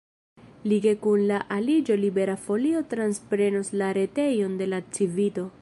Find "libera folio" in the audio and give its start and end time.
2.05-2.83